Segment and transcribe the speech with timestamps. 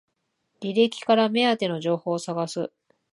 [0.61, 2.71] 履歴から目当ての情報を探す